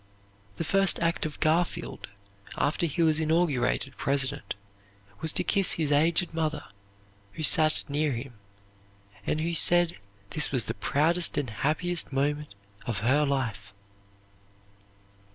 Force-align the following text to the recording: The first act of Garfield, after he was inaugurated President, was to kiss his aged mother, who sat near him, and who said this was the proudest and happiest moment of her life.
The 0.55 0.63
first 0.63 0.99
act 0.99 1.27
of 1.27 1.39
Garfield, 1.39 2.09
after 2.57 2.87
he 2.87 3.03
was 3.03 3.19
inaugurated 3.19 3.97
President, 3.97 4.55
was 5.19 5.31
to 5.33 5.43
kiss 5.43 5.73
his 5.73 5.91
aged 5.91 6.33
mother, 6.33 6.63
who 7.33 7.43
sat 7.43 7.83
near 7.87 8.13
him, 8.13 8.33
and 9.27 9.39
who 9.41 9.53
said 9.53 9.97
this 10.31 10.51
was 10.51 10.65
the 10.65 10.73
proudest 10.73 11.37
and 11.37 11.51
happiest 11.51 12.11
moment 12.11 12.55
of 12.87 13.01
her 13.01 13.27
life. 13.27 13.75